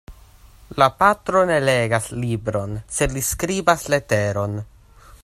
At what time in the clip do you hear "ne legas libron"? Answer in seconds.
1.51-2.73